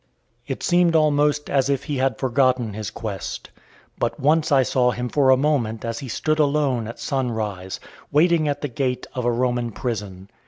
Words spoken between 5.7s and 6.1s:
as he